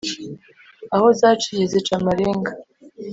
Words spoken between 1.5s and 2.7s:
zica amarenga